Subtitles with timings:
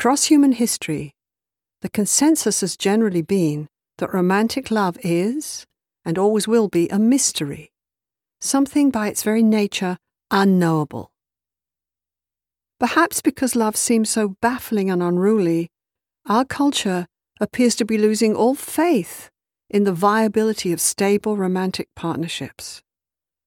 [0.00, 1.12] Across human history,
[1.82, 3.68] the consensus has generally been
[3.98, 5.66] that romantic love is,
[6.06, 7.70] and always will be, a mystery,
[8.40, 9.98] something by its very nature
[10.30, 11.10] unknowable.
[12.78, 15.68] Perhaps because love seems so baffling and unruly,
[16.24, 17.06] our culture
[17.38, 19.28] appears to be losing all faith
[19.68, 22.80] in the viability of stable romantic partnerships.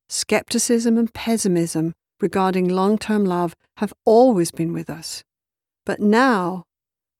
[0.07, 5.23] Skepticism and pessimism regarding long term love have always been with us.
[5.85, 6.63] But now,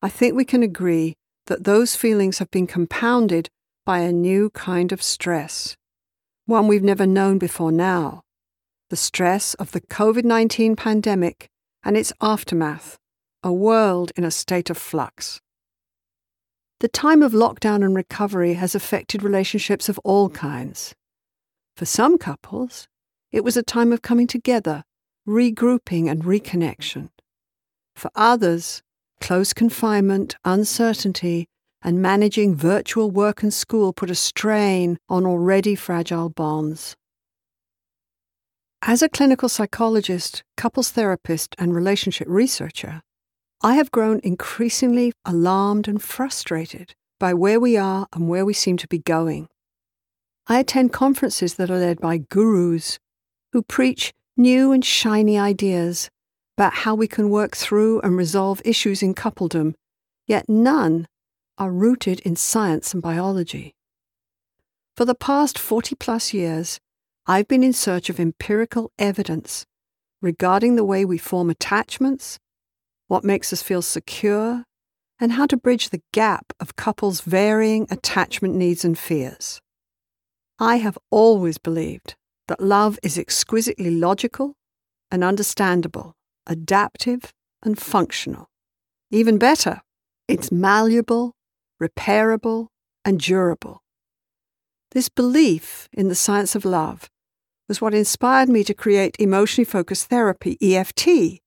[0.01, 1.15] I think we can agree
[1.47, 3.49] that those feelings have been compounded
[3.85, 5.75] by a new kind of stress,
[6.45, 8.23] one we've never known before now
[8.93, 11.49] the stress of the COVID 19 pandemic
[11.83, 12.99] and its aftermath,
[13.41, 15.41] a world in a state of flux.
[16.79, 20.93] The time of lockdown and recovery has affected relationships of all kinds.
[21.75, 22.87] For some couples,
[23.31, 24.83] it was a time of coming together,
[25.27, 27.09] regrouping, and reconnection.
[27.95, 28.81] For others,
[29.21, 31.47] close confinement, uncertainty,
[31.81, 36.95] and managing virtual work and school put a strain on already fragile bonds.
[38.81, 43.01] As a clinical psychologist, couples therapist, and relationship researcher,
[43.61, 48.75] I have grown increasingly alarmed and frustrated by where we are and where we seem
[48.77, 49.47] to be going.
[50.47, 52.99] I attend conferences that are led by gurus
[53.53, 56.09] who preach new and shiny ideas
[56.57, 59.73] about how we can work through and resolve issues in coupledom,
[60.27, 61.07] yet none
[61.57, 63.73] are rooted in science and biology.
[64.95, 66.79] For the past 40 plus years,
[67.25, 69.65] I've been in search of empirical evidence
[70.21, 72.37] regarding the way we form attachments,
[73.07, 74.63] what makes us feel secure,
[75.19, 79.61] and how to bridge the gap of couples' varying attachment needs and fears.
[80.59, 82.15] I have always believed
[82.47, 84.53] that love is exquisitely logical
[85.09, 86.13] and understandable,
[86.47, 88.49] adaptive and functional.
[89.11, 89.81] Even better,
[90.27, 91.33] it's malleable,
[91.81, 92.67] repairable,
[93.05, 93.83] and durable.
[94.91, 97.09] This belief in the science of love
[97.67, 101.41] was what inspired me to create emotionally focused therapy, EFT,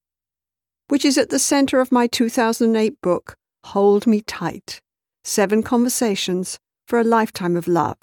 [0.89, 4.81] which is at the center of my 2008 book, Hold Me Tight
[5.25, 7.99] Seven Conversations for a Lifetime of Love.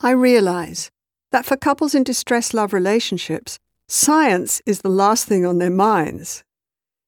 [0.00, 0.90] I realize
[1.32, 3.58] that for couples in distressed love relationships,
[3.90, 6.44] science is the last thing on their minds.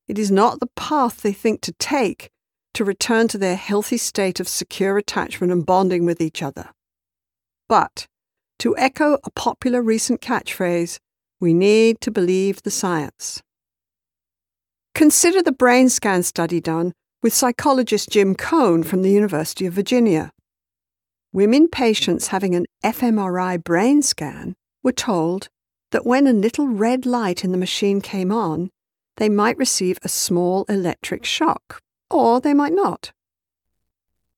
[0.09, 2.31] It is not the path they think to take
[2.75, 6.71] to return to their healthy state of secure attachment and bonding with each other.
[7.69, 8.07] But
[8.59, 10.99] to echo a popular recent catchphrase,
[11.41, 13.43] we need to believe the science.
[14.95, 20.33] Consider the brain scan study done with psychologist Jim Coan from the University of Virginia.
[21.33, 25.49] Women patients having an fMRI brain scan were told
[25.93, 28.71] that when a little red light in the machine came on,
[29.19, 31.81] they might receive a small electric shock,
[32.11, 33.13] or they might not.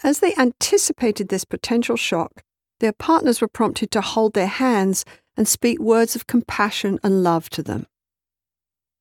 [0.02, 2.42] As they anticipated this potential shock,
[2.80, 5.04] their partners were prompted to hold their hands
[5.36, 7.86] and speak words of compassion and love to them.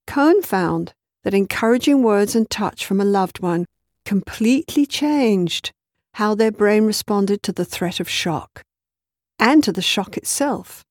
[0.07, 0.93] Coan found
[1.23, 3.65] that encouraging words and touch from a loved one
[4.05, 5.71] completely changed
[6.15, 8.61] how their brain responded to the threat of shock
[9.39, 10.83] and to the shock itself.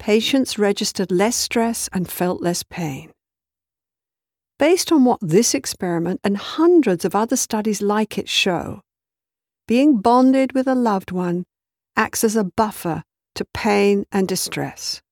[0.00, 3.12] Patients registered less stress and felt less pain.
[4.58, 8.80] Based on what this experiment and hundreds of other studies like it show,
[9.68, 11.44] being bonded with a loved one
[11.96, 13.02] acts as a buffer
[13.34, 15.02] to pain and distress.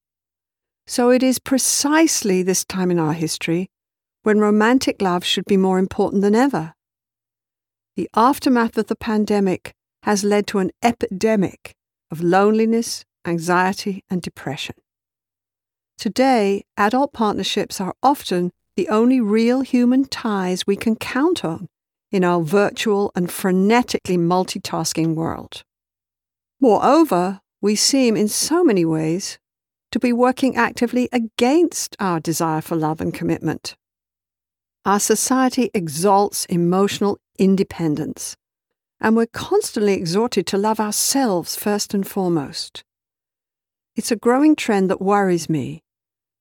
[0.87, 3.69] So it is precisely this time in our history
[4.23, 6.73] when romantic love should be more important than ever.
[7.95, 11.75] The aftermath of the pandemic has led to an epidemic
[12.11, 14.77] of loneliness, anxiety, and depression.
[15.99, 21.69] Today, adult partnerships are often the only real human ties we can count on
[22.13, 25.65] in our virtual and frenetically multitasking world.
[26.61, 29.39] Moreover, we seem in so many ways
[29.91, 33.77] to be working actively against our desire for love and commitment.
[34.85, 38.37] Our society exalts emotional independence,
[39.01, 42.85] and we're constantly exhorted to love ourselves first and foremost.
[43.99, 45.83] It's a growing trend that worries me,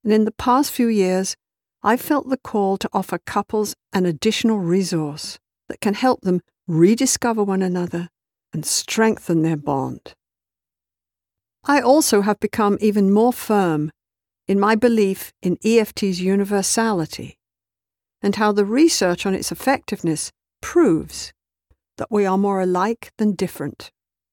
[0.03, 1.35] and in the past few years,
[1.81, 7.43] I've felt the call to offer couples an additional resource that can help them rediscover
[7.43, 8.09] one another
[8.53, 10.13] and strengthen their bond.
[11.63, 13.89] I also have become even more firm
[14.47, 17.39] in my belief in EFT's universality
[18.21, 20.31] and how the research on its effectiveness
[20.61, 21.33] proves
[21.97, 23.89] that we are more alike than different.